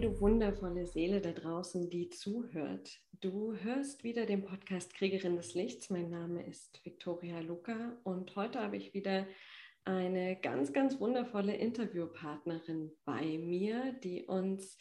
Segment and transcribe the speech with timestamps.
[0.00, 3.00] Du wundervolle Seele da draußen, die zuhört.
[3.20, 5.90] Du hörst wieder den Podcast Kriegerin des Lichts.
[5.90, 9.26] Mein Name ist Viktoria Luca und heute habe ich wieder
[9.84, 14.78] eine ganz, ganz wundervolle Interviewpartnerin bei mir, die uns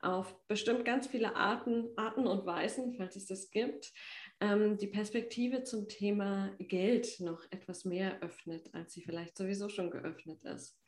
[0.00, 3.92] auf bestimmt ganz viele Arten, Arten und Weisen, falls es das gibt,
[4.40, 9.90] ähm, die Perspektive zum Thema Geld noch etwas mehr öffnet, als sie vielleicht sowieso schon
[9.90, 10.83] geöffnet ist.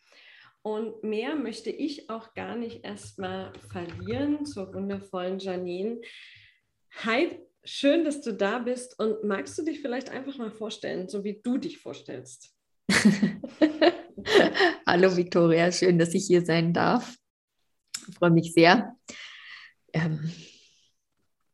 [0.66, 6.01] Und mehr möchte ich auch gar nicht erstmal verlieren zur wundervollen Janine.
[7.05, 8.98] Hi, schön, dass du da bist.
[8.98, 12.52] Und magst du dich vielleicht einfach mal vorstellen, so wie du dich vorstellst?
[14.84, 17.14] Hallo Victoria, schön, dass ich hier sein darf.
[18.09, 18.97] Ich freue mich sehr.
[19.92, 20.33] Ähm,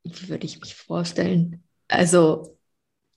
[0.05, 1.63] wie würde ich mich vorstellen?
[1.87, 2.59] Also,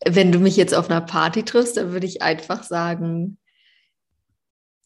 [0.06, 3.38] wenn du mich jetzt auf einer Party triffst, dann würde ich einfach sagen,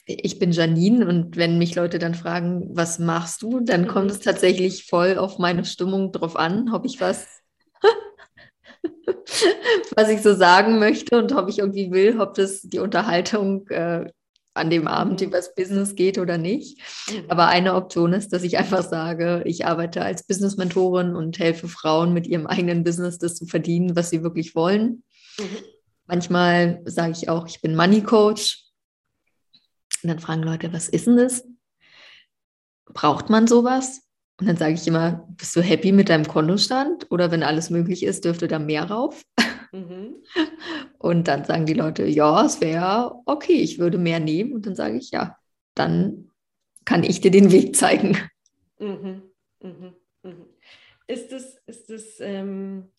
[0.10, 4.12] ich bin Janine und wenn mich Leute dann fragen, was machst du, dann kommt mhm.
[4.12, 7.28] es tatsächlich voll auf meine Stimmung drauf an, ob ich was,
[9.96, 14.12] was ich so sagen möchte und ob ich irgendwie will, ob das die Unterhaltung äh,
[14.56, 15.28] an dem Abend mhm.
[15.28, 16.80] übers Business geht oder nicht.
[17.10, 17.26] Mhm.
[17.28, 22.14] Aber eine Option ist, dass ich einfach sage, ich arbeite als Business-Mentorin und helfe Frauen
[22.14, 25.04] mit ihrem eigenen Business das zu verdienen, was sie wirklich wollen.
[26.08, 28.69] Manchmal sage ich auch, ich bin Money Coach
[30.04, 31.48] und dann fragen Leute, was ist denn das?
[32.86, 34.02] Braucht man sowas?
[34.40, 37.08] Und dann sage ich immer, bist du happy mit deinem Kontostand?
[37.12, 39.24] Oder wenn alles möglich ist, dürfte da mehr rauf?
[39.72, 40.16] Mhm.
[40.98, 44.54] Und dann sagen die Leute, ja, es wäre okay, ich würde mehr nehmen.
[44.54, 45.38] Und dann sage ich, ja,
[45.76, 46.30] dann
[46.86, 48.18] kann ich dir den Weg zeigen.
[48.80, 49.24] Mhm.
[49.62, 49.94] Mhm.
[50.24, 50.46] mhm.
[51.08, 52.90] Ist es, ist es ähm,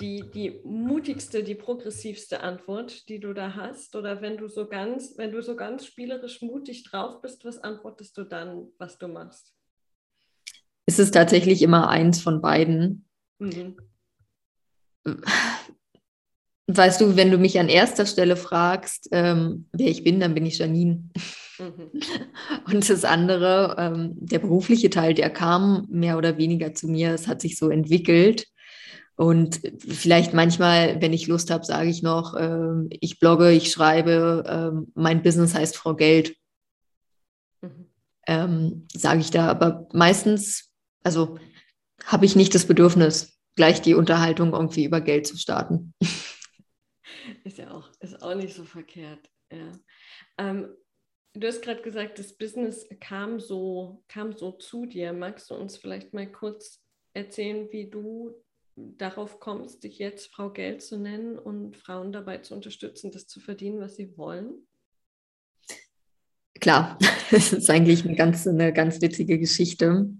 [0.00, 3.96] die, die mutigste, die progressivste Antwort, die du da hast?
[3.96, 8.16] Oder wenn du so ganz, wenn du so ganz spielerisch mutig drauf bist, was antwortest
[8.18, 9.54] du dann, was du machst?
[10.86, 13.06] Es ist tatsächlich immer eins von beiden.
[13.38, 13.76] Mhm.
[16.68, 20.46] Weißt du, wenn du mich an erster Stelle fragst, ähm, wer ich bin, dann bin
[20.46, 21.08] ich Janine.
[21.58, 21.90] Mhm.
[22.72, 27.12] Und das andere, ähm, der berufliche Teil, der kam mehr oder weniger zu mir.
[27.12, 28.46] Es hat sich so entwickelt.
[29.16, 34.44] Und vielleicht manchmal, wenn ich Lust habe, sage ich noch, äh, ich blogge, ich schreibe,
[34.46, 36.36] äh, mein Business heißt Frau Geld.
[37.62, 37.86] Mhm.
[38.26, 40.70] Ähm, sage ich da, aber meistens,
[41.02, 41.38] also
[42.04, 45.94] habe ich nicht das Bedürfnis, gleich die Unterhaltung irgendwie über Geld zu starten.
[47.44, 49.30] Ist ja auch, ist auch nicht so verkehrt.
[49.52, 49.72] Ja.
[50.38, 50.68] Ähm,
[51.34, 55.12] du hast gerade gesagt, das Business kam so, kam so zu dir.
[55.12, 56.82] Magst du uns vielleicht mal kurz
[57.14, 58.34] erzählen, wie du
[58.76, 63.40] darauf kommst, dich jetzt Frau Geld zu nennen und Frauen dabei zu unterstützen, das zu
[63.40, 64.66] verdienen, was sie wollen?
[66.60, 66.98] Klar,
[67.30, 70.10] das ist eigentlich eine ganz, eine ganz witzige Geschichte.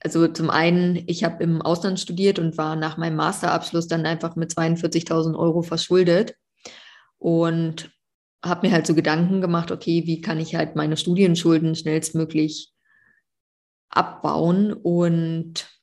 [0.00, 4.36] Also zum einen, ich habe im Ausland studiert und war nach meinem Masterabschluss dann einfach
[4.36, 6.36] mit 42.000 Euro verschuldet
[7.18, 7.90] und
[8.44, 12.72] habe mir halt so Gedanken gemacht, okay, wie kann ich halt meine Studienschulden schnellstmöglich
[13.88, 15.75] abbauen und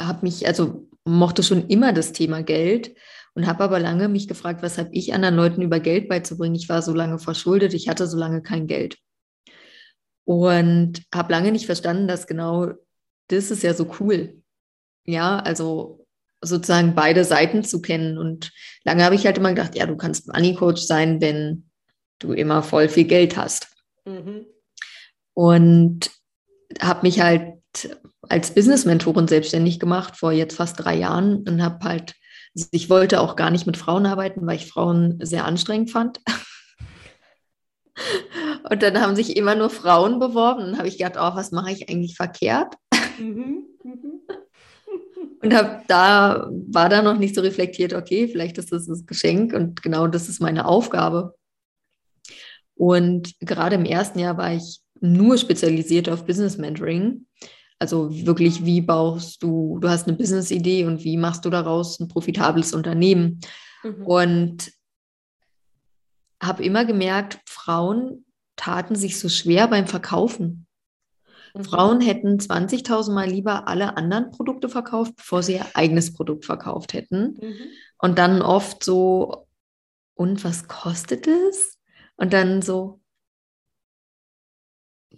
[0.00, 2.94] habe mich, also mochte schon immer das Thema Geld
[3.34, 6.54] und habe aber lange mich gefragt, was habe ich anderen Leuten über Geld beizubringen?
[6.54, 8.98] Ich war so lange verschuldet, ich hatte so lange kein Geld.
[10.24, 12.72] Und habe lange nicht verstanden, dass genau
[13.28, 14.42] das ist ja so cool.
[15.04, 16.06] Ja, also
[16.40, 18.18] sozusagen beide Seiten zu kennen.
[18.18, 18.52] Und
[18.84, 21.68] lange habe ich halt immer gedacht, ja, du kannst Money Coach sein, wenn
[22.20, 23.68] du immer voll viel Geld hast.
[24.04, 24.46] Mhm.
[25.34, 26.10] Und
[26.80, 27.58] habe mich halt
[28.28, 32.14] als Business-Mentorin selbstständig gemacht vor jetzt fast drei Jahren und habe halt,
[32.70, 36.20] ich wollte auch gar nicht mit Frauen arbeiten, weil ich Frauen sehr anstrengend fand.
[38.68, 40.64] Und dann haben sich immer nur Frauen beworben.
[40.64, 42.74] Und habe ich gedacht, oh, was mache ich eigentlich verkehrt?
[43.18, 44.20] Mhm, mhm.
[45.42, 49.52] Und hab da war da noch nicht so reflektiert, okay, vielleicht ist das das Geschenk
[49.52, 51.34] und genau das ist meine Aufgabe.
[52.74, 57.26] Und gerade im ersten Jahr war ich nur spezialisiert auf Business Mentoring
[57.84, 62.08] also wirklich, wie baust du, du hast eine Business-Idee und wie machst du daraus ein
[62.08, 63.40] profitables Unternehmen?
[63.82, 64.06] Mhm.
[64.06, 64.72] Und
[66.42, 68.24] habe immer gemerkt, Frauen
[68.56, 70.66] taten sich so schwer beim Verkaufen.
[71.54, 71.64] Mhm.
[71.64, 76.94] Frauen hätten 20.000 Mal lieber alle anderen Produkte verkauft, bevor sie ihr eigenes Produkt verkauft
[76.94, 77.38] hätten.
[77.38, 77.66] Mhm.
[77.98, 79.46] Und dann oft so,
[80.14, 81.78] und was kostet es?
[82.16, 83.00] Und dann so,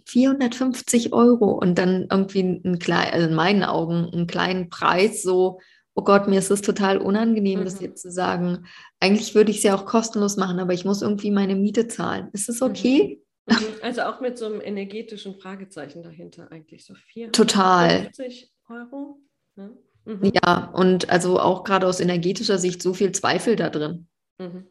[0.07, 5.59] 450 Euro und dann irgendwie ein klein, also in meinen Augen einen kleinen Preis, so,
[5.95, 7.65] oh Gott, mir ist es total unangenehm, mhm.
[7.65, 8.65] das jetzt zu sagen.
[8.99, 12.29] Eigentlich würde ich es ja auch kostenlos machen, aber ich muss irgendwie meine Miete zahlen.
[12.33, 13.21] Ist das okay?
[13.47, 13.55] Mhm.
[13.81, 19.19] Also auch mit so einem energetischen Fragezeichen dahinter eigentlich so 450 Euro.
[19.55, 19.77] Ne?
[20.05, 20.31] Mhm.
[20.33, 24.07] Ja, und also auch gerade aus energetischer Sicht so viel Zweifel da drin.
[24.37, 24.67] Mhm.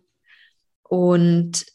[0.83, 1.67] Und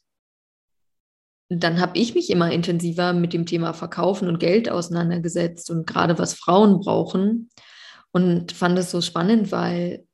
[1.59, 6.17] dann habe ich mich immer intensiver mit dem Thema Verkaufen und Geld auseinandergesetzt und gerade
[6.17, 7.49] was Frauen brauchen
[8.11, 10.05] und fand es so spannend, weil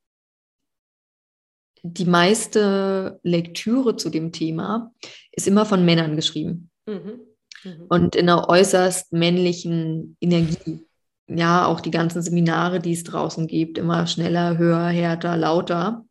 [1.84, 4.92] die meiste Lektüre zu dem Thema
[5.32, 6.72] ist immer von Männern geschrieben.
[6.88, 7.20] Mhm.
[7.64, 7.86] Mhm.
[7.88, 10.86] Und in einer äußerst männlichen Energie.
[11.30, 16.06] Ja, auch die ganzen Seminare, die es draußen gibt, immer schneller, höher, härter, lauter.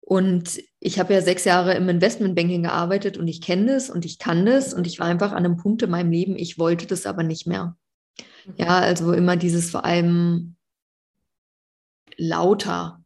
[0.00, 4.20] Und ich habe ja sechs Jahre im Investmentbanking gearbeitet und ich kenne das und ich
[4.20, 7.06] kann das und ich war einfach an einem Punkt in meinem Leben, ich wollte das
[7.06, 7.76] aber nicht mehr.
[8.44, 8.54] Mhm.
[8.56, 10.54] Ja, also immer dieses vor allem
[12.16, 13.02] lauter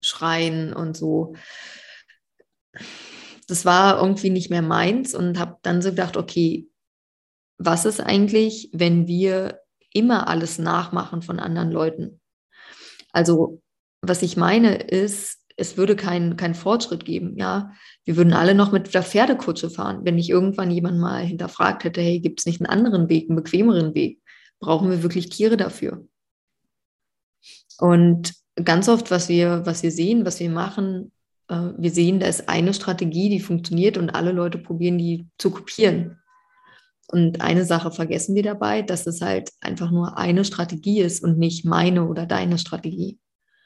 [0.00, 1.34] schreien und so.
[3.46, 6.66] Das war irgendwie nicht mehr meins und habe dann so gedacht, okay,
[7.58, 9.60] was ist eigentlich, wenn wir
[9.92, 12.22] immer alles nachmachen von anderen Leuten?
[13.12, 13.60] Also,
[14.00, 17.72] was ich meine ist, es würde keinen kein Fortschritt geben, ja.
[18.04, 20.00] Wir würden alle noch mit der Pferdekutsche fahren.
[20.04, 23.36] Wenn ich irgendwann jemand mal hinterfragt hätte, hey, gibt es nicht einen anderen Weg, einen
[23.36, 24.20] bequemeren Weg?
[24.60, 26.06] Brauchen wir wirklich Tiere dafür?
[27.78, 31.12] Und ganz oft, was wir, was wir sehen, was wir machen,
[31.48, 35.50] äh, wir sehen, da ist eine Strategie, die funktioniert und alle Leute probieren, die zu
[35.50, 36.18] kopieren.
[37.08, 41.38] Und eine Sache vergessen wir dabei, dass es halt einfach nur eine Strategie ist und
[41.38, 43.18] nicht meine oder deine Strategie.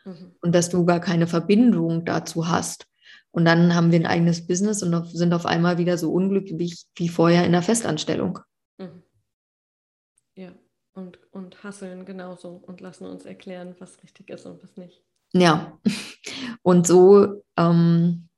[0.05, 0.35] Mhm.
[0.43, 2.87] Und dass du gar keine Verbindung dazu hast.
[3.32, 7.08] Und dann haben wir ein eigenes Business und sind auf einmal wieder so unglücklich wie
[7.08, 8.41] vorher in der Festanstellung.
[8.79, 9.02] Mhm.
[10.35, 10.52] Ja
[10.94, 15.02] und, und hasseln genauso und lassen uns erklären, was richtig ist und was nicht.
[15.32, 15.79] Ja,
[16.62, 18.29] und so ähm,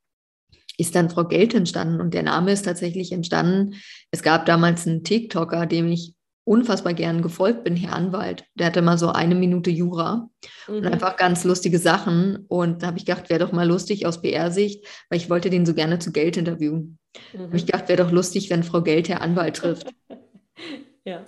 [0.77, 3.75] ist dann Frau Geld entstanden und der Name ist tatsächlich entstanden.
[4.11, 6.15] Es gab damals einen TikToker, dem ich
[6.45, 8.45] unfassbar gern gefolgt bin, Herr Anwalt.
[8.55, 10.29] Der hatte mal so eine Minute Jura
[10.69, 10.75] mhm.
[10.75, 12.45] und einfach ganz lustige Sachen.
[12.49, 15.67] Und da habe ich gedacht, wäre doch mal lustig aus PR-Sicht, weil ich wollte den
[15.67, 16.99] so gerne zu Geld interviewen.
[17.33, 17.39] Mhm.
[17.39, 19.93] Habe ich gedacht, wäre doch lustig, wenn Frau Geld Herr Anwalt trifft.
[21.05, 21.27] ja.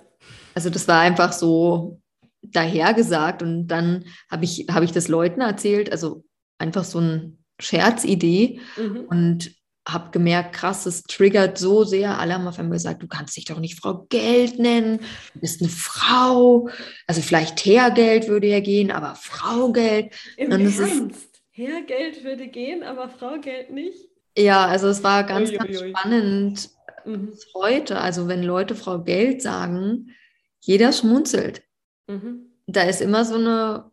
[0.53, 2.01] Also das war einfach so
[2.41, 6.23] dahergesagt und dann habe ich, hab ich das Leuten erzählt, also
[6.57, 9.05] einfach so eine Scherzidee mhm.
[9.09, 9.55] und
[9.87, 12.19] habe gemerkt, krass, es triggert so sehr.
[12.19, 14.99] Alle haben auf einmal gesagt, du kannst dich doch nicht Frau Geld nennen,
[15.33, 16.69] du bist eine Frau.
[17.07, 20.13] Also vielleicht Herrgeld würde ja gehen, aber Frau Geld.
[20.37, 20.79] Im Ernst?
[20.79, 24.09] Ist, Herrgeld würde gehen, aber Frau Geld nicht?
[24.37, 25.89] Ja, also es war ganz, ui, ganz ui.
[25.89, 26.69] spannend
[27.05, 27.33] mhm.
[27.53, 27.99] heute.
[27.99, 30.11] Also wenn Leute Frau Geld sagen,
[30.59, 31.63] jeder schmunzelt.
[32.07, 32.51] Mhm.
[32.67, 33.91] Da ist immer so eine,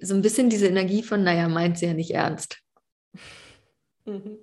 [0.00, 2.62] so ein bisschen diese Energie von, naja, meint sie ja nicht ernst.
[4.04, 4.38] Mhm.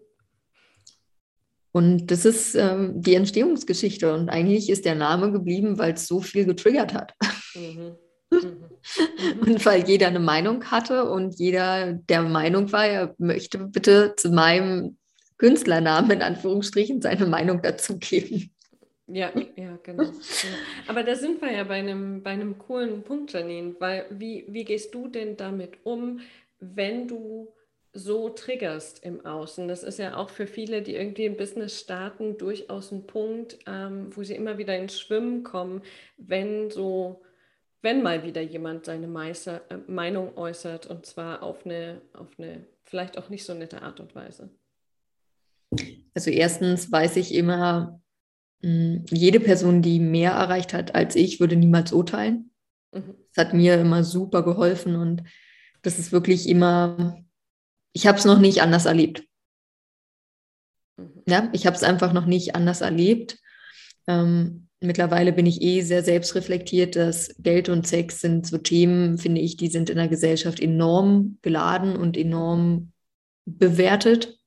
[1.72, 4.14] Und das ist ähm, die Entstehungsgeschichte.
[4.14, 7.14] Und eigentlich ist der Name geblieben, weil es so viel getriggert hat.
[7.56, 7.96] Mhm.
[8.32, 9.42] Mhm.
[9.42, 14.30] Und weil jeder eine Meinung hatte und jeder der Meinung war, er möchte bitte zu
[14.30, 14.98] meinem
[15.40, 18.52] Künstlernamen in Anführungsstrichen seine Meinung dazugeben.
[19.08, 20.12] Ja, ja, genau.
[20.88, 24.64] Aber da sind wir ja bei einem, bei einem coolen Punkt, Janine, weil wie, wie
[24.64, 26.20] gehst du denn damit um,
[26.60, 27.48] wenn du
[28.00, 29.68] so triggerst im Außen?
[29.68, 34.16] Das ist ja auch für viele, die irgendwie ein Business starten, durchaus ein Punkt, ähm,
[34.16, 35.84] wo sie immer wieder ins Schwimmen kommen,
[36.18, 37.22] wenn so,
[37.82, 42.66] wenn mal wieder jemand seine Meister, äh, Meinung äußert und zwar auf eine, auf eine
[42.84, 44.50] vielleicht auch nicht so nette Art und Weise.
[46.16, 48.02] Also erstens weiß ich immer,
[48.62, 52.52] Mm, jede Person, die mehr erreicht hat als ich, würde niemals urteilen.
[52.94, 53.16] Mhm.
[53.34, 55.24] Das hat mir immer super geholfen und
[55.82, 57.24] das ist wirklich immer,
[57.94, 59.24] ich habe es noch nicht anders erlebt.
[60.98, 61.24] Mhm.
[61.28, 63.40] Ja, ich habe es einfach noch nicht anders erlebt.
[64.08, 69.42] Ähm, mittlerweile bin ich eh sehr selbstreflektiert, dass Geld und Sex sind so Themen, finde
[69.42, 72.92] ich, die sind in der Gesellschaft enorm geladen und enorm
[73.46, 74.40] bewertet.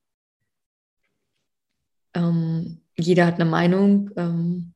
[2.14, 4.11] Ähm, jeder hat eine Meinung.
[4.16, 4.75] Ähm,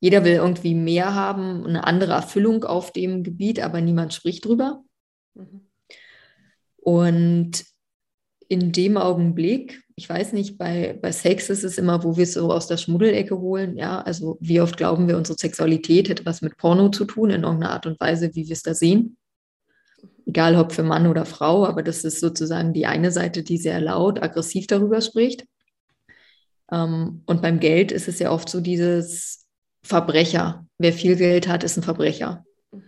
[0.00, 4.84] jeder will irgendwie mehr haben, eine andere Erfüllung auf dem Gebiet, aber niemand spricht drüber.
[5.34, 5.66] Mhm.
[6.76, 7.64] Und
[8.48, 12.34] in dem Augenblick, ich weiß nicht, bei, bei Sex ist es immer, wo wir es
[12.34, 13.76] so aus der Schmuddelecke holen.
[13.76, 17.42] Ja, also wie oft glauben wir, unsere Sexualität hätte was mit Porno zu tun, in
[17.42, 19.16] irgendeiner Art und Weise, wie wir es da sehen.
[20.26, 23.80] Egal ob für Mann oder Frau, aber das ist sozusagen die eine Seite, die sehr
[23.80, 25.46] laut, aggressiv darüber spricht.
[26.72, 29.46] Ähm, und beim Geld ist es ja oft so dieses
[29.82, 30.66] Verbrecher.
[30.78, 32.44] Wer viel Geld hat, ist ein Verbrecher.
[32.72, 32.82] Mhm.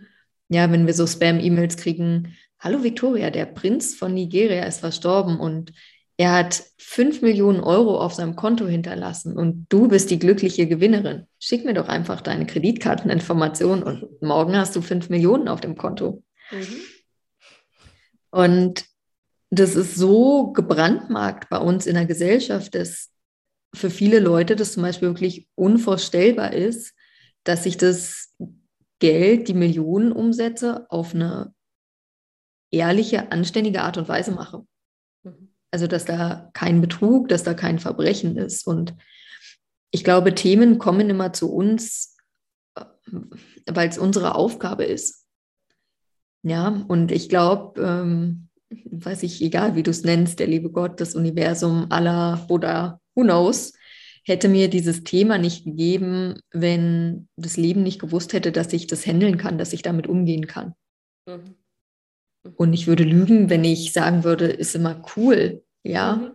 [0.49, 5.73] Ja, wenn wir so Spam-E-Mails kriegen, hallo Victoria, der Prinz von Nigeria ist verstorben und
[6.17, 11.27] er hat 5 Millionen Euro auf seinem Konto hinterlassen und du bist die glückliche Gewinnerin.
[11.39, 16.23] Schick mir doch einfach deine Kreditkarteninformation und morgen hast du 5 Millionen auf dem Konto.
[16.51, 16.75] Mhm.
[18.31, 18.85] Und
[19.51, 23.11] das ist so gebrandmarkt bei uns in der Gesellschaft, dass
[23.73, 26.93] für viele Leute das zum Beispiel wirklich unvorstellbar ist,
[27.43, 28.33] dass sich das
[28.99, 31.53] Geld, die Millionenumsätze auf eine
[32.71, 34.63] ehrliche, anständige Art und Weise mache.
[35.23, 35.49] Mhm.
[35.71, 38.65] Also, dass da kein Betrug, dass da kein Verbrechen ist.
[38.67, 38.95] Und
[39.91, 42.17] ich glaube, Themen kommen immer zu uns,
[42.75, 42.85] äh,
[43.65, 45.25] weil es unsere Aufgabe ist.
[46.43, 50.99] Ja, und ich glaube, ähm, weiß ich, egal wie du es nennst, der liebe Gott,
[51.01, 53.73] das Universum, Allah, Buddha, who knows,
[54.23, 59.05] hätte mir dieses Thema nicht gegeben, wenn das Leben nicht gewusst hätte, dass ich das
[59.05, 60.73] handeln kann, dass ich damit umgehen kann.
[61.25, 61.55] Mhm.
[62.55, 66.15] Und ich würde lügen, wenn ich sagen würde, ist immer cool, ja.
[66.15, 66.31] Mhm.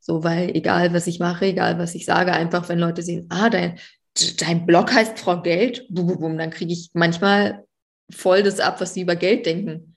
[0.00, 3.50] So, weil egal, was ich mache, egal, was ich sage, einfach, wenn Leute sehen, ah,
[3.50, 3.78] dein,
[4.38, 7.66] dein Blog heißt Frau Geld, bum, bum, bum, dann kriege ich manchmal
[8.10, 9.96] voll das ab, was sie über Geld denken.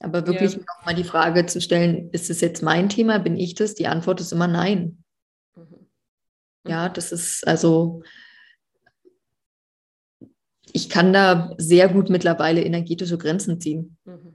[0.00, 0.58] Aber wirklich ja.
[0.58, 3.74] nochmal die Frage zu stellen, ist es jetzt mein Thema, bin ich das?
[3.74, 5.04] Die Antwort ist immer nein.
[5.54, 5.86] Mhm.
[6.66, 8.02] Ja, das ist also,
[10.72, 13.96] ich kann da sehr gut mittlerweile energetische Grenzen ziehen.
[14.04, 14.34] Mhm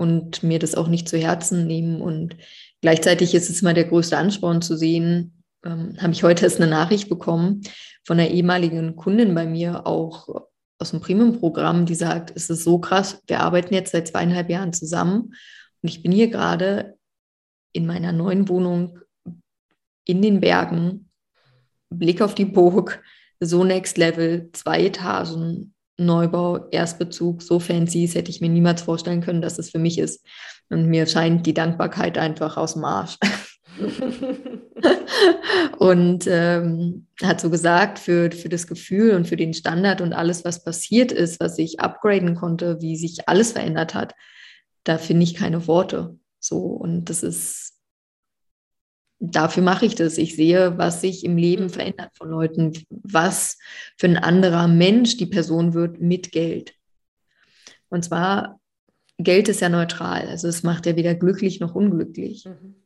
[0.00, 2.00] und mir das auch nicht zu Herzen nehmen.
[2.00, 2.34] Und
[2.80, 6.70] gleichzeitig ist es mal der größte Ansporn zu sehen, ähm, habe ich heute erst eine
[6.70, 7.60] Nachricht bekommen
[8.06, 10.46] von einer ehemaligen Kundin bei mir, auch
[10.78, 14.72] aus dem Premium-Programm, die sagt, es ist so krass, wir arbeiten jetzt seit zweieinhalb Jahren
[14.72, 15.34] zusammen
[15.82, 16.96] und ich bin hier gerade
[17.72, 18.98] in meiner neuen Wohnung
[20.06, 21.10] in den Bergen,
[21.90, 23.02] Blick auf die Burg,
[23.38, 29.20] so next level, zwei Etagen, Neubau, Erstbezug so fancy ist, hätte ich mir niemals vorstellen
[29.20, 30.24] können, dass es für mich ist.
[30.68, 33.18] Und mir scheint die Dankbarkeit einfach aus dem Arsch.
[35.78, 40.44] und ähm, hat so gesagt, für, für das Gefühl und für den Standard und alles,
[40.44, 44.14] was passiert ist, was ich upgraden konnte, wie sich alles verändert hat,
[44.84, 46.18] da finde ich keine Worte.
[46.38, 47.79] So, und das ist
[49.20, 50.18] dafür mache ich das.
[50.18, 51.70] Ich sehe, was sich im Leben mhm.
[51.70, 53.58] verändert von Leuten, was
[53.96, 56.74] für ein anderer Mensch die Person wird mit Geld.
[57.90, 58.60] Und zwar,
[59.18, 62.46] Geld ist ja neutral, also es macht ja weder glücklich noch unglücklich.
[62.46, 62.76] Mhm.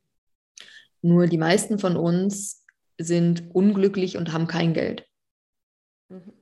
[1.01, 2.65] Nur die meisten von uns
[2.99, 5.07] sind unglücklich und haben kein Geld.
[6.09, 6.33] Mhm.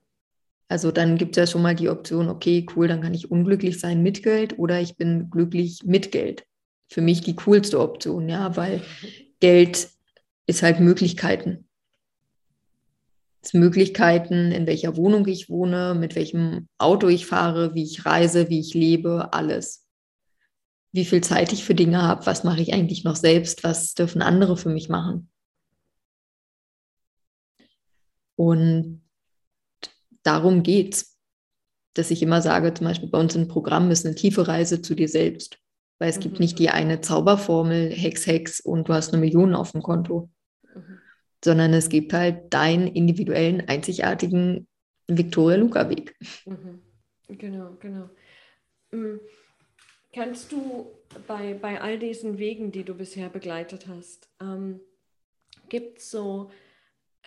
[0.69, 3.79] Also dann gibt es ja schon mal die Option, okay, cool, dann kann ich unglücklich
[3.79, 6.47] sein mit Geld oder ich bin glücklich mit Geld.
[6.89, 8.83] Für mich die coolste Option, ja, weil
[9.43, 9.91] Geld
[10.47, 11.69] ist halt Möglichkeiten.
[13.43, 18.51] Es Möglichkeiten, in welcher Wohnung ich wohne, mit welchem Auto ich fahre, wie ich reise,
[18.51, 19.89] wie ich lebe, alles.
[20.93, 24.23] Wie viel Zeit ich für Dinge habe, was mache ich eigentlich noch selbst, was dürfen
[24.23, 25.29] andere für mich machen.
[28.37, 29.03] Und
[30.23, 31.19] darum geht es,
[31.95, 34.95] dass ich immer sage, zum Beispiel bei uns im Programm ist eine tiefe Reise zu
[34.95, 35.62] dir selbst.
[36.03, 36.23] Weil es mhm.
[36.23, 40.29] gibt nicht die eine Zauberformel, Hex, Hex und du hast eine Million auf dem Konto.
[40.75, 40.99] Mhm.
[41.45, 44.67] Sondern es gibt halt deinen individuellen, einzigartigen
[45.07, 46.17] Victoria Luca-Weg.
[46.45, 46.83] Mhm.
[47.29, 48.11] Genau, genau.
[48.91, 49.21] Mhm.
[50.13, 50.91] Kannst du
[51.29, 54.81] bei, bei all diesen Wegen, die du bisher begleitet hast, ähm,
[55.69, 56.51] gibt es so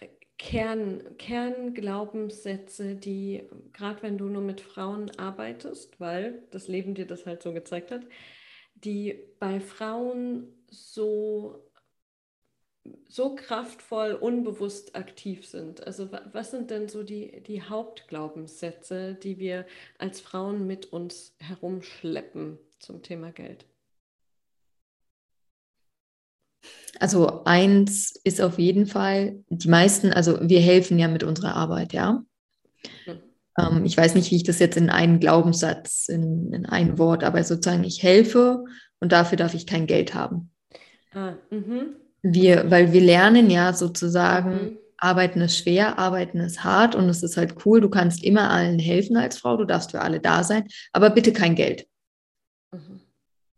[0.02, 7.08] äh, Kern, Kernglaubenssätze, die, gerade wenn du nur mit Frauen arbeitest, weil das Leben dir
[7.08, 8.06] das halt so gezeigt hat,
[8.86, 11.64] die bei Frauen so,
[13.10, 15.86] so kraftvoll, unbewusst aktiv sind.
[15.86, 19.66] Also was sind denn so die, die Hauptglaubenssätze, die wir
[19.98, 23.66] als Frauen mit uns herumschleppen zum Thema Geld?
[27.00, 31.92] Also eins ist auf jeden Fall, die meisten, also wir helfen ja mit unserer Arbeit,
[31.92, 32.24] ja.
[33.06, 33.35] Hm.
[33.58, 37.24] Ähm, ich weiß nicht, wie ich das jetzt in einen Glaubenssatz, in, in ein Wort,
[37.24, 38.66] aber sozusagen, ich helfe
[39.00, 40.52] und dafür darf ich kein Geld haben.
[41.14, 41.96] Ah, mhm.
[42.22, 44.78] wir, weil wir lernen ja sozusagen, mhm.
[44.98, 48.80] Arbeiten ist schwer, Arbeiten ist hart und es ist halt cool, du kannst immer allen
[48.80, 51.88] helfen als Frau, du darfst für alle da sein, aber bitte kein Geld.
[52.72, 53.02] Mhm.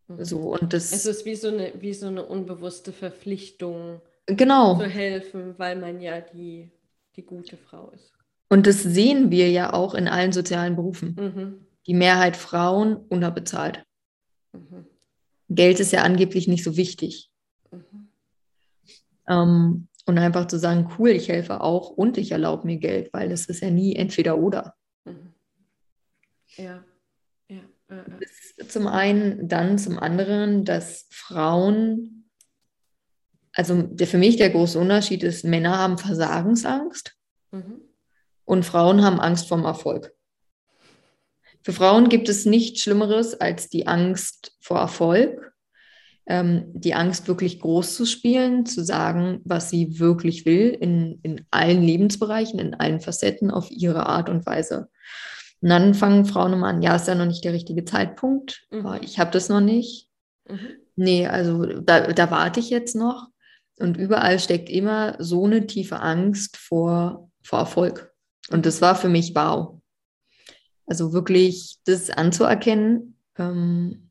[0.07, 0.23] mhm.
[0.23, 4.77] So, und das es ist wie so, eine, wie so eine unbewusste Verpflichtung genau.
[4.77, 6.71] zu helfen, weil man ja die,
[7.15, 8.16] die gute Frau ist.
[8.49, 11.15] Und das sehen wir ja auch in allen sozialen Berufen.
[11.19, 11.65] Mhm.
[11.85, 13.83] Die Mehrheit Frauen unterbezahlt.
[14.53, 14.85] Mhm.
[15.49, 17.29] Geld ist ja angeblich nicht so wichtig.
[17.71, 18.09] Mhm.
[19.27, 23.31] Ähm, und einfach zu sagen, cool, ich helfe auch und ich erlaube mir Geld, weil
[23.31, 24.75] es ist ja nie entweder oder.
[25.03, 25.33] Mhm.
[26.55, 26.83] Ja.
[27.49, 27.61] ja.
[27.89, 32.17] Äh, zum einen, dann zum anderen, dass Frauen
[33.57, 37.17] also der, für mich der große Unterschied ist, Männer haben Versagensangst
[37.51, 37.81] mhm.
[38.47, 40.13] Und Frauen haben Angst vorm Erfolg.
[41.61, 45.51] Für Frauen gibt es nichts Schlimmeres als die Angst vor Erfolg,
[46.25, 51.45] ähm, die Angst wirklich groß zu spielen, zu sagen, was sie wirklich will in, in
[51.51, 54.89] allen Lebensbereichen, in allen Facetten auf ihre Art und Weise.
[55.59, 58.99] Und dann fangen Frauen immer an, ja, ist ja noch nicht der richtige Zeitpunkt, mhm.
[59.01, 60.07] ich habe das noch nicht.
[60.47, 60.69] Mhm.
[60.95, 63.27] Nee, also da, da warte ich jetzt noch.
[63.77, 68.13] Und überall steckt immer so eine tiefe Angst vor, vor Erfolg.
[68.49, 69.81] Und das war für mich wow.
[70.85, 74.09] Also wirklich das anzuerkennen, ähm,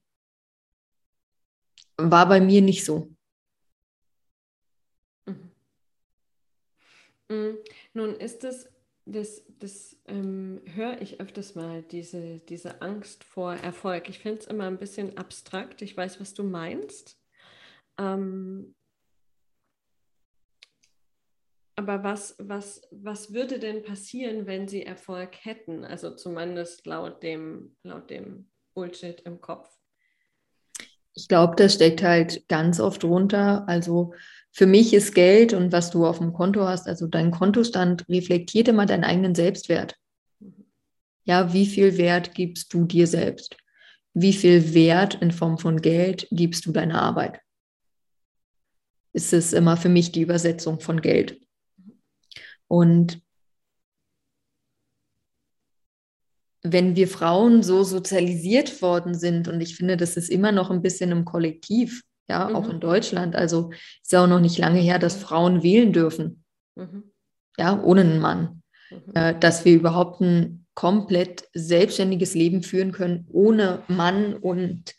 [1.97, 3.11] war bei mir nicht so.
[5.25, 5.51] Mhm.
[7.31, 7.59] Mhm.
[7.95, 8.69] Nun ist es,
[9.07, 14.11] das, das ähm, höre ich öfters mal, diese, diese Angst vor Erfolg.
[14.11, 15.81] Ich finde es immer ein bisschen abstrakt.
[15.81, 17.19] Ich weiß, was du meinst.
[17.99, 18.76] Ähm,
[21.77, 25.85] aber was, was, was würde denn passieren, wenn sie Erfolg hätten?
[25.85, 29.71] Also zumindest laut dem, laut dem Bullshit im Kopf.
[31.15, 33.69] Ich glaube, das steckt halt ganz oft runter.
[33.69, 34.15] Also
[34.53, 38.69] für mich ist Geld und was du auf dem Konto hast, also dein Kontostand reflektiert
[38.69, 39.97] immer deinen eigenen Selbstwert.
[41.25, 43.57] Ja, wie viel Wert gibst du dir selbst?
[44.15, 47.41] Wie viel Wert in Form von Geld gibst du deiner Arbeit?
[49.13, 51.41] Ist es immer für mich die Übersetzung von Geld.
[52.69, 53.21] Und
[56.63, 60.83] wenn wir Frauen so sozialisiert worden sind, und ich finde, das ist immer noch ein
[60.83, 62.57] bisschen im Kollektiv, ja, mhm.
[62.57, 63.71] auch in Deutschland, also
[64.03, 66.45] ist ja auch noch nicht lange her, dass Frauen wählen dürfen,
[66.75, 67.05] mhm.
[67.57, 69.15] ja, ohne einen Mann, mhm.
[69.15, 74.95] äh, dass wir überhaupt ein komplett selbstständiges Leben führen können, ohne Mann und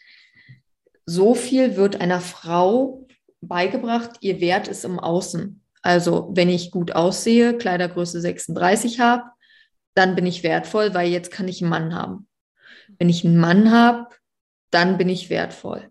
[1.05, 3.07] so viel wird einer Frau
[3.41, 5.61] beigebracht, ihr Wert ist im Außen.
[5.87, 9.23] Also wenn ich gut aussehe, Kleidergröße 36 habe,
[9.93, 12.27] dann bin ich wertvoll, weil jetzt kann ich einen Mann haben.
[12.99, 14.07] Wenn ich einen Mann habe,
[14.69, 15.89] dann bin ich wertvoll.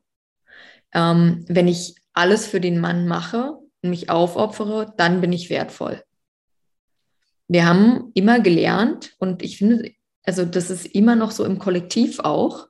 [0.92, 6.02] Ähm, wenn ich alles für den Mann mache und mich aufopfere, dann bin ich wertvoll.
[7.48, 9.92] Wir haben immer gelernt und ich finde,
[10.24, 12.66] also das ist immer noch so im Kollektiv auch,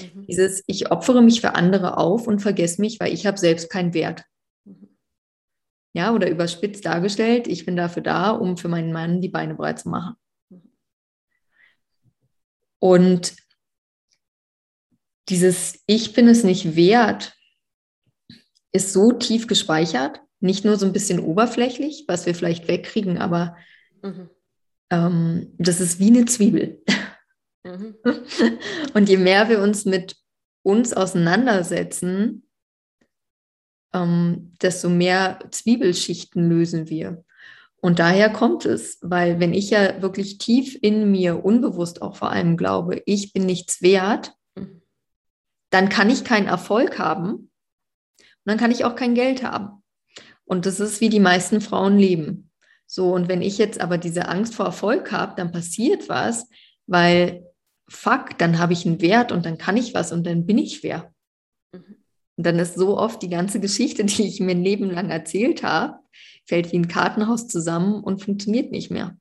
[0.00, 0.24] mhm.
[0.28, 3.92] dieses, ich opfere mich für andere auf und vergesse mich, weil ich habe selbst keinen
[3.92, 4.24] Wert.
[5.94, 9.78] Ja, oder überspitzt dargestellt, ich bin dafür da, um für meinen Mann die Beine breit
[9.78, 10.16] zu machen.
[12.80, 13.34] Und
[15.28, 17.34] dieses Ich bin es nicht wert
[18.74, 23.56] ist so tief gespeichert, nicht nur so ein bisschen oberflächlich, was wir vielleicht wegkriegen, aber
[24.02, 24.28] mhm.
[24.90, 26.82] ähm, das ist wie eine Zwiebel.
[27.62, 27.94] Mhm.
[28.94, 30.16] Und je mehr wir uns mit
[30.62, 32.46] uns auseinandersetzen,
[33.94, 37.24] ähm, desto mehr Zwiebelschichten lösen wir.
[37.80, 42.30] Und daher kommt es, weil wenn ich ja wirklich tief in mir, unbewusst auch vor
[42.30, 44.34] allem glaube, ich bin nichts wert,
[45.70, 47.50] dann kann ich keinen Erfolg haben und
[48.44, 49.82] dann kann ich auch kein Geld haben.
[50.44, 52.50] Und das ist, wie die meisten Frauen leben.
[52.86, 56.48] So, und wenn ich jetzt aber diese Angst vor Erfolg habe, dann passiert was,
[56.86, 57.44] weil
[57.88, 60.82] fuck, dann habe ich einen Wert und dann kann ich was und dann bin ich
[60.82, 61.12] wer.
[61.72, 62.03] Mhm.
[62.36, 65.62] Und dann ist so oft die ganze Geschichte, die ich mir ein Leben lang erzählt
[65.62, 65.98] habe,
[66.46, 69.16] fällt wie ein Kartenhaus zusammen und funktioniert nicht mehr.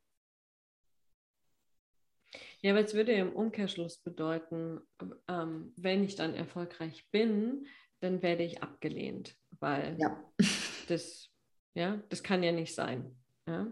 [2.62, 4.80] Ja, aber es würde ja im Umkehrschluss bedeuten,
[5.28, 7.68] ähm, wenn ich dann erfolgreich bin,
[8.00, 10.18] dann werde ich abgelehnt, weil ja.
[10.88, 11.30] das,
[11.74, 13.18] ja, das kann ja nicht sein.
[13.48, 13.68] Ja?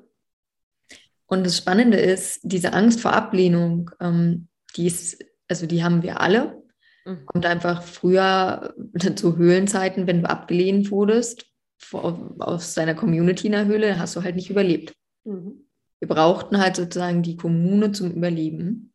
[1.26, 6.20] Und das Spannende ist, diese Angst vor Ablehnung, ähm, die ist, also die haben wir
[6.20, 6.61] alle.
[7.06, 7.26] Mhm.
[7.26, 8.74] Kommt einfach früher
[9.16, 11.46] zu Höhlenzeiten, wenn du abgelehnt wurdest
[11.94, 14.94] aus deiner Community in der Höhle, hast du halt nicht überlebt.
[15.24, 15.68] Mhm.
[16.00, 18.94] Wir brauchten halt sozusagen die Kommune zum Überleben.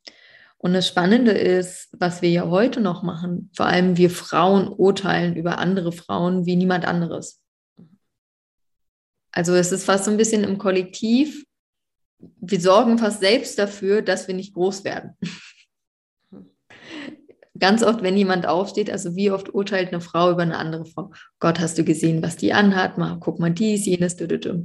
[0.58, 5.36] Und das Spannende ist, was wir ja heute noch machen, vor allem wir Frauen urteilen
[5.36, 7.40] über andere Frauen wie niemand anderes.
[9.30, 11.44] Also es ist fast so ein bisschen im Kollektiv,
[12.18, 15.16] wir sorgen fast selbst dafür, dass wir nicht groß werden
[17.58, 21.12] ganz oft, wenn jemand aufsteht, also wie oft urteilt eine Frau über eine andere Frau?
[21.38, 22.98] Gott, hast du gesehen, was die anhat?
[22.98, 24.64] Mal, guck mal, dies, jenes, dü, dü, dü.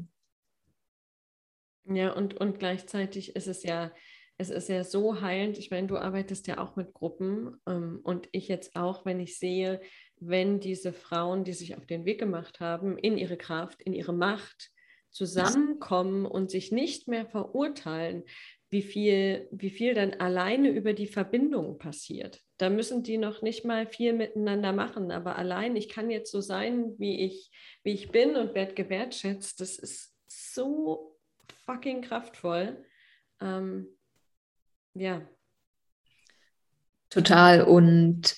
[1.86, 3.92] Ja, und, und gleichzeitig ist es ja,
[4.38, 5.58] es ist ja so heilend.
[5.58, 9.38] Ich meine, du arbeitest ja auch mit Gruppen ähm, und ich jetzt auch, wenn ich
[9.38, 9.82] sehe,
[10.20, 14.14] wenn diese Frauen, die sich auf den Weg gemacht haben, in ihre Kraft, in ihre
[14.14, 14.72] Macht
[15.10, 18.24] zusammenkommen und sich nicht mehr verurteilen,
[18.70, 22.42] wie viel, wie viel dann alleine über die Verbindung passiert.
[22.62, 26.41] Da müssen die noch nicht mal viel miteinander machen, aber allein, ich kann jetzt so
[26.41, 27.50] sein, wie ich,
[27.82, 31.17] wie ich bin und werde gewertschätzt, das ist so
[31.65, 32.86] fucking kraftvoll.
[33.41, 33.88] Ähm,
[34.93, 35.24] ja.
[37.10, 37.63] Total.
[37.63, 38.36] Und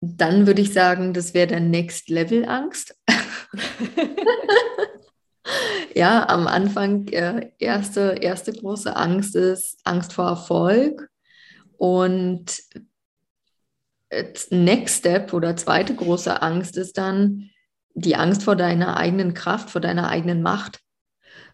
[0.00, 2.96] dann würde ich sagen, das wäre dann Next Level Angst.
[5.96, 11.11] ja, am Anfang äh, erste, erste große Angst ist Angst vor Erfolg.
[11.82, 12.62] Und
[14.50, 17.50] Next Step oder zweite große Angst ist dann
[17.94, 20.78] die Angst vor deiner eigenen Kraft, vor deiner eigenen Macht,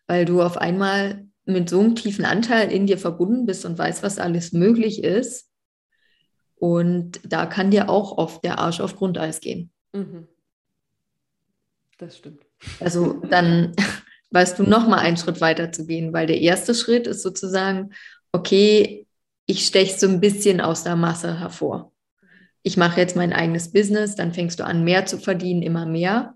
[0.06, 4.02] weil du auf einmal mit so einem tiefen Anteil in dir verbunden bist und weißt,
[4.02, 5.50] was alles möglich ist.
[6.56, 9.70] Und da kann dir auch oft der Arsch auf Grundeis gehen.
[9.94, 10.28] Mhm.
[11.96, 12.42] Das stimmt.
[12.80, 13.74] Also dann
[14.30, 17.94] weißt du noch mal einen Schritt weiter zu gehen, weil der erste Schritt ist sozusagen,
[18.30, 19.07] okay,
[19.48, 21.92] ich steche so ein bisschen aus der Masse hervor.
[22.62, 26.34] Ich mache jetzt mein eigenes Business, dann fängst du an, mehr zu verdienen, immer mehr.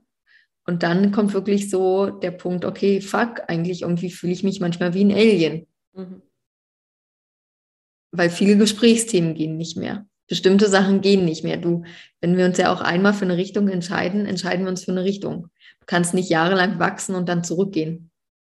[0.65, 4.95] Und dann kommt wirklich so der Punkt, okay, fuck, eigentlich irgendwie fühle ich mich manchmal
[4.95, 5.67] wie ein Alien.
[5.93, 6.23] Mhm.
[8.13, 10.07] Weil viele Gesprächsthemen gehen nicht mehr.
[10.27, 11.59] Bestimmte Sachen gehen nicht mehr.
[11.59, 11.83] Du,
[12.23, 15.05] wenn wir uns ja auch einmal für eine Richtung entscheiden, entscheiden wir uns für eine
[15.05, 15.49] Richtung.
[15.81, 18.12] Du kannst nicht jahrelang wachsen und dann zurückgehen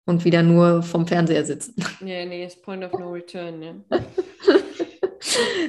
[0.10, 1.76] und wieder nur vom Fernseher sitzen.
[2.02, 3.76] Ja, nee, ist Point of No Return, ja.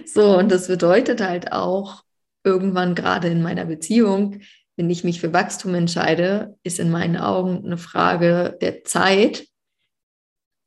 [0.07, 2.03] so, und das bedeutet halt auch
[2.43, 4.41] irgendwann gerade in meiner Beziehung,
[4.77, 9.47] wenn ich mich für Wachstum entscheide, ist in meinen Augen eine Frage der Zeit,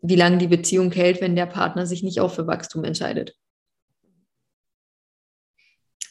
[0.01, 3.35] wie lange die Beziehung hält, wenn der Partner sich nicht auch für Wachstum entscheidet.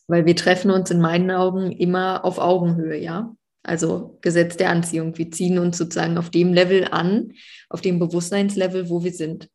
[0.08, 3.36] Weil wir treffen uns in meinen Augen immer auf Augenhöhe, ja.
[3.62, 5.16] Also Gesetz der Anziehung.
[5.16, 7.32] Wir ziehen uns sozusagen auf dem Level an,
[7.68, 9.48] auf dem Bewusstseinslevel, wo wir sind.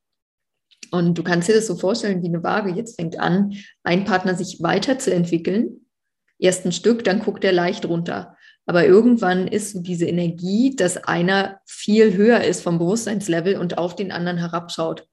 [0.92, 2.72] Und du kannst dir das so vorstellen wie eine Waage.
[2.72, 5.86] Jetzt fängt an, ein Partner sich weiterzuentwickeln.
[6.40, 8.38] Erst ein Stück, dann guckt er leicht runter.
[8.66, 13.96] Aber irgendwann ist so diese Energie, dass einer viel höher ist vom Bewusstseinslevel und auf
[13.96, 15.08] den anderen herabschaut.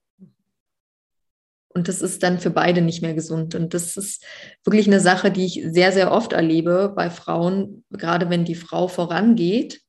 [1.75, 3.53] Und das ist dann für beide nicht mehr gesund.
[3.53, 4.25] Und das ist
[4.63, 8.87] wirklich eine Sache, die ich sehr, sehr oft erlebe bei Frauen, gerade wenn die Frau
[8.87, 9.81] vorangeht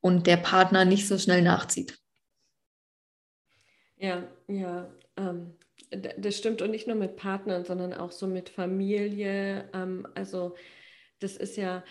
[0.00, 1.98] und der Partner nicht so schnell nachzieht.
[3.96, 5.56] Ja, ja, ähm,
[5.90, 6.62] das stimmt.
[6.62, 9.68] Und nicht nur mit Partnern, sondern auch so mit Familie.
[9.74, 10.54] Ähm, also
[11.18, 11.82] das ist ja,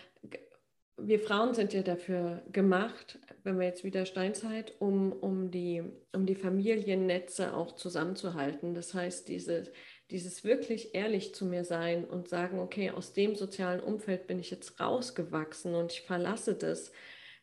[0.98, 6.26] wir Frauen sind ja dafür gemacht, wenn wir jetzt wieder Steinzeit, um, um, die, um
[6.26, 8.74] die Familiennetze auch zusammenzuhalten.
[8.74, 9.72] Das heißt, diese,
[10.10, 14.52] dieses wirklich ehrlich zu mir sein und sagen, okay, aus dem sozialen Umfeld bin ich
[14.52, 16.92] jetzt rausgewachsen und ich verlasse das,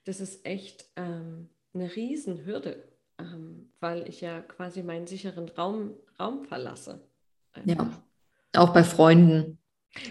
[0.04, 2.82] das ist echt ähm, eine Riesenhürde,
[3.18, 7.00] ähm, weil ich ja quasi meinen sicheren Raum, Raum verlasse.
[7.64, 8.02] Ja,
[8.56, 9.58] auch bei Freunden.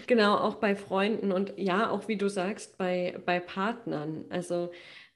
[0.06, 4.24] Genau, auch bei Freunden und ja, auch wie du sagst, bei, bei Partnern.
[4.30, 4.70] Also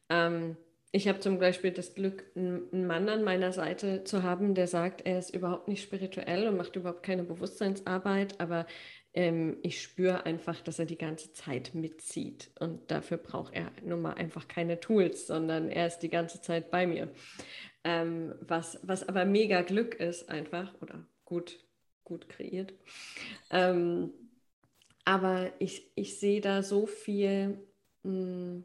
[0.09, 0.57] ähm,
[0.91, 5.07] ich habe zum Beispiel das Glück, einen Mann an meiner Seite zu haben, der sagt,
[5.07, 8.67] er ist überhaupt nicht spirituell und macht überhaupt keine Bewusstseinsarbeit, aber
[9.15, 12.51] ähm, ich spüre einfach, dass er die ganze Zeit mitzieht.
[12.59, 16.71] Und dafür braucht er nun mal einfach keine Tools, sondern er ist die ganze Zeit
[16.71, 17.13] bei mir.
[17.85, 21.59] Ähm, was, was aber mega Glück ist einfach oder gut,
[22.05, 22.75] gut kreiert.
[23.51, 24.13] Ähm,
[25.07, 27.65] aber ich, ich sehe da so viel,
[28.03, 28.65] mh, mm,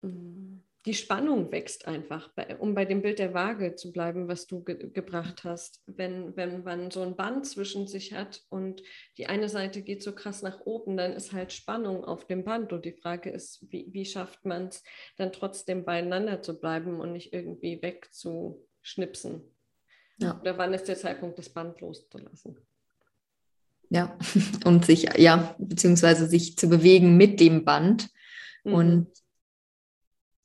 [0.00, 4.28] mh, mm, die Spannung wächst einfach, bei, um bei dem Bild der Waage zu bleiben,
[4.28, 5.82] was du ge gebracht hast.
[5.86, 8.82] Wenn, wenn man so ein Band zwischen sich hat und
[9.16, 12.72] die eine Seite geht so krass nach oben, dann ist halt Spannung auf dem Band.
[12.74, 14.82] Und die Frage ist, wie, wie schafft man es
[15.16, 19.42] dann trotzdem beieinander zu bleiben und nicht irgendwie wegzuschnipsen?
[20.18, 20.38] Ja.
[20.40, 22.58] Oder wann ist der Zeitpunkt, das Band loszulassen?
[23.90, 24.16] Ja,
[24.64, 28.10] und sich, ja, beziehungsweise sich zu bewegen mit dem Band.
[28.64, 28.74] Mhm.
[28.74, 29.06] Und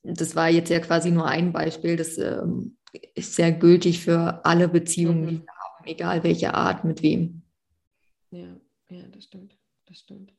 [0.02, 1.96] das war jetzt ja quasi nur ein Beispiel.
[1.96, 2.76] Das ähm,
[3.14, 5.28] ist sehr gültig für alle Beziehungen, mhm.
[5.28, 7.42] die wir haben, egal welche Art, mit wem.
[8.30, 8.56] Ja,
[8.90, 9.56] ja, das stimmt.
[9.86, 10.32] Das stimmt.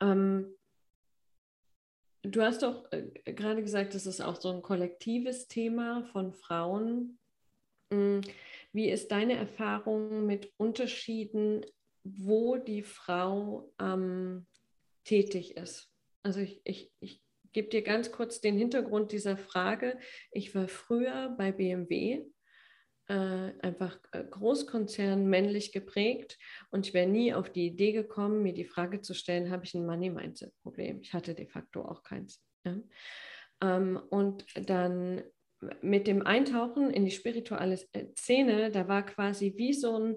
[0.00, 0.46] Ähm,
[2.22, 7.18] du hast doch äh, gerade gesagt, das ist auch so ein kollektives Thema von Frauen.
[7.90, 8.20] Mhm.
[8.72, 11.64] Wie ist deine Erfahrung mit Unterschieden
[12.04, 14.46] wo die Frau ähm,
[15.04, 15.90] tätig ist.
[16.22, 19.98] Also ich, ich, ich gebe dir ganz kurz den Hintergrund dieser Frage.
[20.30, 22.24] Ich war früher bei BMW,
[23.08, 26.38] äh, einfach äh, Großkonzern männlich geprägt
[26.70, 29.74] und ich wäre nie auf die Idee gekommen, mir die Frage zu stellen, habe ich
[29.74, 31.00] ein Money-Mindset-Problem?
[31.00, 32.42] Ich hatte de facto auch keins.
[32.64, 32.78] Ja?
[33.62, 35.22] Ähm, und dann
[35.80, 37.78] mit dem Eintauchen in die spirituelle
[38.18, 40.16] Szene, da war quasi wie so ein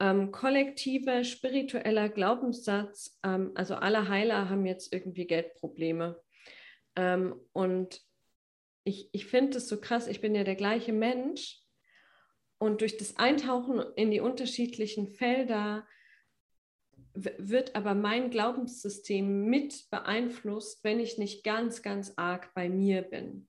[0.00, 6.20] ähm, kollektiver spiritueller Glaubenssatz, ähm, also alle Heiler haben jetzt irgendwie Geldprobleme.
[6.96, 8.00] Ähm, und
[8.84, 11.60] ich, ich finde es so krass, ich bin ja der gleiche Mensch
[12.58, 15.86] und durch das Eintauchen in die unterschiedlichen Felder
[17.14, 23.48] wird aber mein Glaubenssystem mit beeinflusst, wenn ich nicht ganz, ganz arg bei mir bin.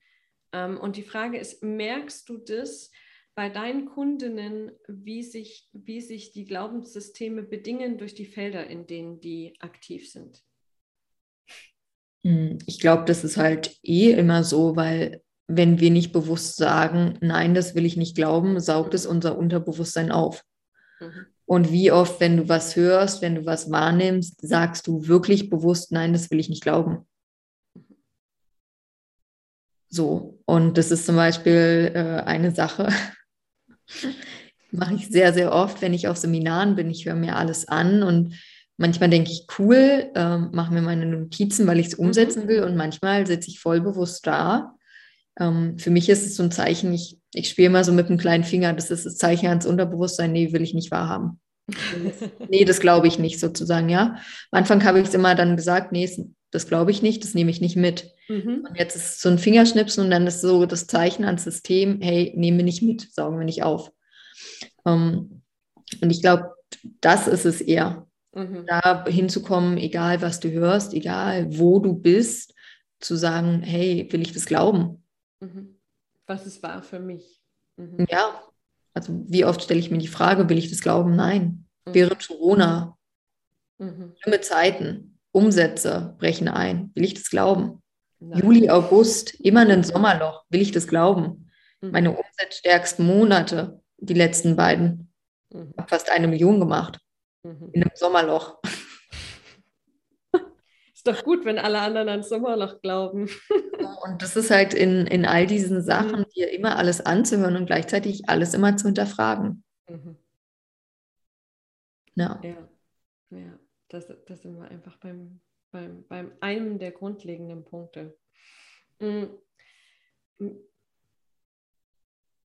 [0.52, 2.92] Ähm, und die Frage ist, merkst du das,
[3.36, 9.20] bei deinen Kundinnen, wie sich, wie sich die Glaubenssysteme bedingen durch die Felder, in denen
[9.20, 10.44] die aktiv sind?
[12.24, 17.18] Hm, ich glaube, das ist halt eh immer so, weil wenn wir nicht bewusst sagen,
[17.22, 20.44] nein, das will ich nicht glauben, saugt es unser Unterbewusstsein auf.
[21.00, 21.26] Mhm.
[21.46, 25.92] Und wie oft, wenn du was hörst, wenn du was wahrnimmst, sagst du wirklich bewusst,
[25.92, 27.06] nein, das will ich nicht glauben.
[29.90, 32.88] So, und das ist zum Beispiel äh, eine Sache,
[34.72, 36.90] mache ich sehr, sehr oft, wenn ich auf Seminaren bin.
[36.90, 38.36] Ich höre mir alles an und
[38.78, 42.08] manchmal denke ich, cool, äh, mache mir meine Notizen, weil ich es mhm.
[42.08, 42.64] umsetzen will.
[42.64, 44.76] Und manchmal sitze ich voll bewusst da.
[45.40, 48.18] Ähm, für mich ist es so ein Zeichen, ich, ich spiele mal so mit dem
[48.18, 51.40] kleinen Finger, das ist das Zeichen ans Unterbewusstsein, nee, will ich nicht wahrhaben.
[52.50, 54.18] nee, das glaube ich nicht sozusagen, ja.
[54.52, 56.10] Am Anfang habe ich es immer dann gesagt, nee,
[56.52, 58.14] das glaube ich nicht, das nehme ich nicht mit.
[58.28, 58.66] Mhm.
[58.68, 62.34] Und jetzt ist so ein Fingerschnipsen und dann ist so das Zeichen ans System, hey,
[62.36, 63.92] nehmen wir nicht mit, saugen wir nicht auf.
[64.86, 65.42] Ähm,
[66.02, 66.54] und ich glaube,
[67.00, 68.66] das ist es eher, mhm.
[68.68, 72.54] da hinzukommen, egal was du hörst, egal wo du bist,
[73.00, 75.04] zu sagen, hey, will ich das glauben?
[75.40, 75.80] Mhm.
[76.28, 77.42] Was es war für mich.
[77.78, 78.06] Mhm.
[78.10, 78.42] Ja,
[78.94, 81.16] also wie oft stelle ich mir die Frage, will ich das glauben?
[81.16, 81.66] Nein.
[81.86, 81.94] Mhm.
[81.94, 82.98] Während Corona,
[83.78, 84.14] mhm.
[84.20, 86.92] schlimme Zeiten, Umsätze brechen ein.
[86.94, 87.82] Will ich das glauben?
[88.20, 88.40] Nein.
[88.40, 90.44] Juli, August, immer ein Sommerloch.
[90.50, 91.50] Will ich das glauben?
[91.82, 91.92] Mhm.
[91.92, 95.12] Meine umsatzstärksten Monate, die letzten beiden,
[95.52, 95.74] mhm.
[95.78, 97.00] habe fast eine Million gemacht.
[97.44, 97.70] Mhm.
[97.74, 98.60] In einem Sommerloch.
[100.94, 103.28] Ist doch gut, wenn alle anderen ans Sommerloch glauben.
[104.04, 106.26] und das ist halt in, in all diesen Sachen, mhm.
[106.36, 109.64] dir immer alles anzuhören und gleichzeitig alles immer zu hinterfragen.
[109.90, 110.18] Mhm.
[112.14, 112.40] Ja.
[112.44, 112.70] ja.
[113.32, 113.61] Ja
[113.94, 118.18] das, das sind wir einfach beim, beim, beim einem der grundlegenden Punkte.
[119.00, 119.26] Mm.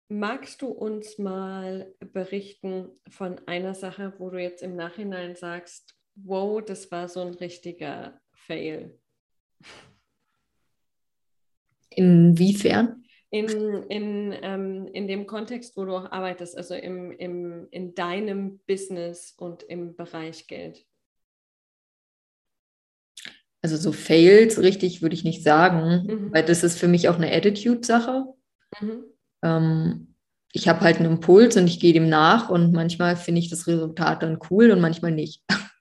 [0.07, 6.63] Magst du uns mal berichten von einer Sache, wo du jetzt im Nachhinein sagst, wow,
[6.63, 8.99] das war so ein richtiger Fail?
[11.89, 13.03] Inwiefern?
[13.31, 13.47] In,
[13.89, 19.33] in, ähm, in dem Kontext, wo du auch arbeitest, also im, im, in deinem Business
[19.37, 20.85] und im Bereich Geld.
[23.65, 26.31] Also so Fails richtig würde ich nicht sagen, mhm.
[26.31, 28.25] weil das ist für mich auch eine Attitude-Sache.
[28.79, 29.03] Mhm.
[29.41, 30.15] Ähm,
[30.51, 33.65] ich habe halt einen Impuls und ich gehe dem nach und manchmal finde ich das
[33.65, 35.41] Resultat dann cool und manchmal nicht.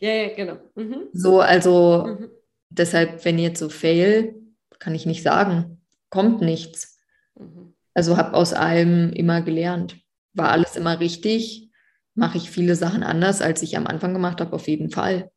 [0.00, 0.58] Ja, ja, genau.
[0.74, 1.08] Mhm.
[1.12, 2.30] So, also mhm.
[2.70, 4.34] deshalb, wenn jetzt so Fail,
[4.80, 6.98] kann ich nicht sagen, kommt nichts.
[7.38, 7.74] Mhm.
[7.94, 9.96] Also habe aus allem immer gelernt.
[10.32, 11.70] War alles immer richtig?
[12.14, 14.54] Mache ich viele Sachen anders, als ich am Anfang gemacht habe?
[14.54, 15.30] Auf jeden Fall.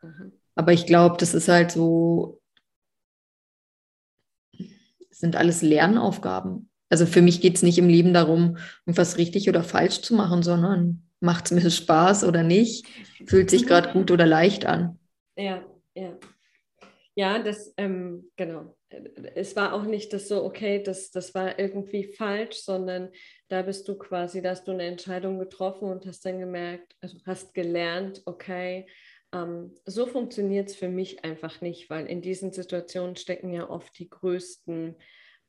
[0.00, 0.32] Mhm.
[0.54, 2.40] Aber ich glaube, das ist halt so,
[5.10, 6.68] sind alles Lernaufgaben.
[6.88, 10.42] Also für mich geht es nicht im Leben darum, irgendwas richtig oder falsch zu machen,
[10.42, 12.86] sondern macht es mir Spaß oder nicht?
[13.26, 14.98] Fühlt sich gerade gut oder leicht an?
[15.36, 16.18] Ja, ja.
[17.14, 18.74] Ja, das, ähm, genau.
[19.34, 23.10] Es war auch nicht das so, okay, das, das war irgendwie falsch, sondern
[23.48, 27.18] da bist du quasi, da hast du eine Entscheidung getroffen und hast dann gemerkt, also
[27.26, 28.86] hast gelernt, okay,
[29.32, 33.98] ähm, so funktioniert es für mich einfach nicht, weil in diesen Situationen stecken ja oft
[33.98, 34.96] die größten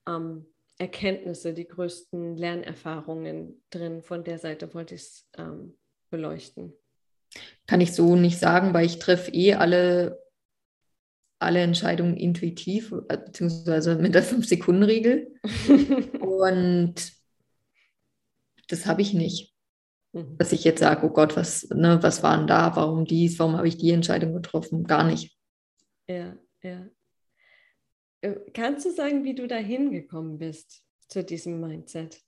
[0.08, 0.46] ähm,
[0.78, 4.02] Erkenntnisse, die größten Lernerfahrungen drin.
[4.02, 5.78] Von der Seite wollte ich es ähm,
[6.10, 6.74] beleuchten.
[7.68, 10.22] Kann ich so nicht sagen, weil ich treffe eh alle,
[11.40, 15.34] alle Entscheidungen intuitiv, äh, beziehungsweise mit der 5-Sekunden-Regel.
[16.20, 16.96] Und
[18.68, 19.53] das habe ich nicht.
[20.14, 20.38] Mhm.
[20.38, 23.58] Dass ich jetzt sage, oh Gott, was, ne, was war denn da, warum dies, warum
[23.58, 24.84] habe ich die Entscheidung getroffen?
[24.84, 25.36] Gar nicht.
[26.08, 26.88] Ja, ja.
[28.22, 32.22] Äh, kannst du sagen, wie du da hingekommen bist zu diesem Mindset?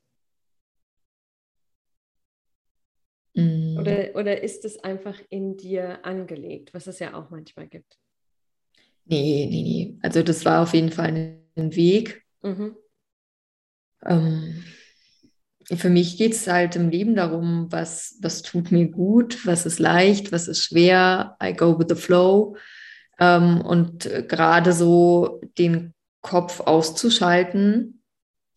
[3.35, 3.77] Mm.
[3.77, 7.99] Oder, oder ist es einfach in dir angelegt, was es ja auch manchmal gibt?
[9.05, 9.99] Nee, nee, nee.
[10.01, 12.25] Also das war auf jeden Fall ein Weg.
[12.41, 12.75] Mhm.
[14.03, 14.63] Ähm,
[15.73, 19.79] für mich geht es halt im Leben darum, was, was tut mir gut, was ist
[19.79, 21.37] leicht, was ist schwer.
[21.41, 22.55] I go with the flow.
[23.19, 28.01] Ähm, und gerade so den Kopf auszuschalten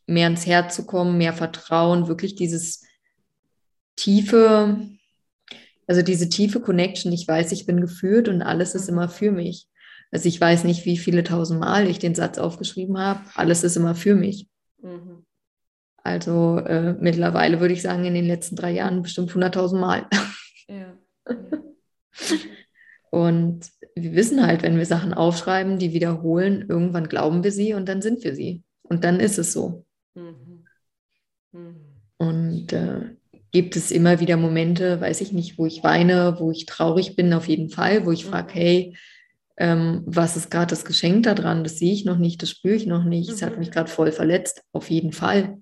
[0.09, 2.83] mehr ins Herz zu kommen, mehr Vertrauen, wirklich dieses
[3.94, 4.79] tiefe,
[5.87, 7.12] also diese tiefe Connection.
[7.12, 8.94] Ich weiß, ich bin geführt und alles ist mhm.
[8.97, 9.68] immer für mich.
[10.11, 13.21] Also ich weiß nicht, wie viele tausend Mal ich den Satz aufgeschrieben habe.
[13.35, 14.49] Alles ist immer für mich.
[14.83, 15.27] Mhm.
[16.09, 20.07] Also äh, mittlerweile würde ich sagen, in den letzten drei Jahren bestimmt 100.000 Mal.
[20.66, 20.94] Ja.
[23.11, 23.61] und
[23.94, 28.01] wir wissen halt, wenn wir Sachen aufschreiben, die wiederholen, irgendwann glauben wir sie und dann
[28.01, 28.62] sind wir sie.
[28.83, 29.85] Und dann ist es so.
[30.14, 30.64] Mhm.
[31.53, 31.77] Mhm.
[32.16, 33.01] Und äh,
[33.51, 37.35] gibt es immer wieder Momente, weiß ich nicht, wo ich weine, wo ich traurig bin,
[37.35, 38.31] auf jeden Fall, wo ich mhm.
[38.31, 38.97] frage, hey,
[39.59, 41.64] ähm, was ist gerade das Geschenk daran?
[41.64, 43.29] Das sehe ich noch nicht, das spüre ich noch nicht.
[43.29, 43.47] Es mhm.
[43.47, 45.59] hat mich gerade voll verletzt, auf jeden Fall.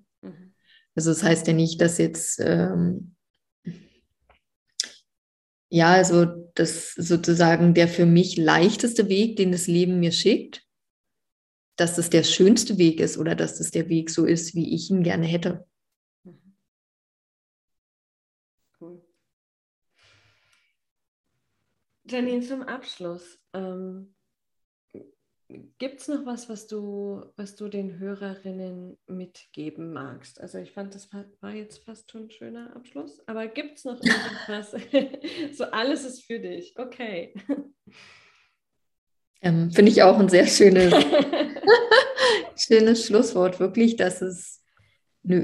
[0.97, 0.99] Mhm.
[0.99, 3.15] Also das heißt ja nicht, dass jetzt, ähm,
[5.69, 10.65] ja, also das sozusagen der für mich leichteste Weg, den das Leben mir schickt,
[11.75, 14.89] dass das der schönste Weg ist oder dass das der Weg so ist, wie ich
[14.89, 15.67] ihn gerne hätte.
[22.09, 23.37] Janine, zum Abschluss.
[23.53, 24.15] Ähm,
[25.77, 30.41] Gibt es noch was, was du, was du den Hörerinnen mitgeben magst?
[30.41, 34.01] Also ich fand, das war jetzt fast schon ein schöner Abschluss, aber gibt es noch
[34.03, 34.71] irgendwas?
[35.57, 37.33] so alles ist für dich, okay.
[39.39, 40.91] Ähm, Finde ich auch ein sehr schönes,
[42.55, 44.63] schönes Schlusswort, wirklich, dass es
[45.23, 45.37] eine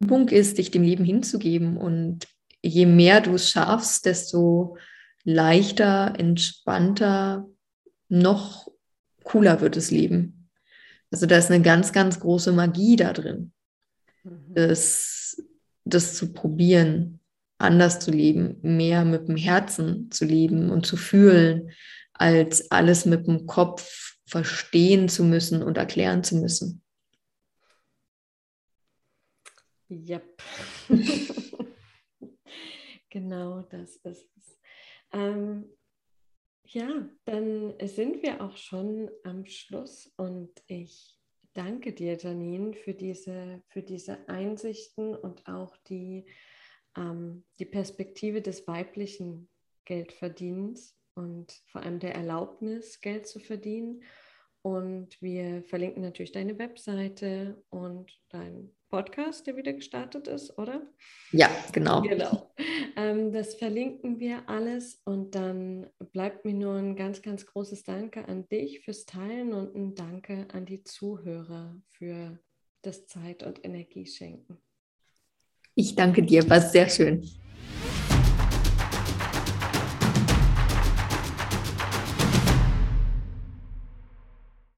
[0.00, 1.76] Übung ist, dich dem Leben hinzugeben.
[1.76, 2.26] Und
[2.62, 4.78] je mehr du es schaffst, desto
[5.24, 7.46] leichter, entspannter,
[8.08, 8.68] noch
[9.26, 10.48] cooler wird das Leben.
[11.10, 13.52] Also da ist eine ganz, ganz große Magie da drin,
[14.24, 14.54] mhm.
[14.54, 15.42] das,
[15.84, 17.20] das zu probieren,
[17.58, 21.70] anders zu leben, mehr mit dem Herzen zu leben und zu fühlen,
[22.12, 26.82] als alles mit dem Kopf verstehen zu müssen und erklären zu müssen.
[29.90, 30.42] Yep.
[33.10, 34.26] genau das ist
[35.12, 35.64] ähm,
[36.68, 41.18] ja, dann sind wir auch schon am Schluss und ich
[41.54, 46.26] danke dir, Janine, für diese, für diese Einsichten und auch die,
[46.96, 49.48] ähm, die Perspektive des weiblichen
[49.84, 54.02] Geldverdienens und vor allem der Erlaubnis, Geld zu verdienen.
[54.62, 60.82] Und wir verlinken natürlich deine Webseite und dein Podcast, der wieder gestartet ist, oder?
[61.30, 62.02] Ja, genau.
[62.02, 62.52] Genau.
[62.96, 68.26] Ähm, das verlinken wir alles und dann bleibt mir nur ein ganz, ganz großes Danke
[68.26, 72.38] an dich fürs Teilen und ein Danke an die Zuhörer für
[72.80, 74.58] das Zeit und Energie schenken.
[75.74, 77.22] Ich danke dir, war sehr schön.